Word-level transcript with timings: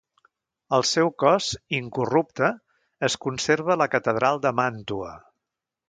El 0.77 0.85
seu 0.91 1.11
cos, 1.23 1.49
incorrupte, 1.81 2.51
es 3.11 3.21
conserva 3.27 3.75
a 3.77 3.81
la 3.83 3.89
catedral 3.97 4.43
de 4.47 4.55
Màntua. 4.63 5.17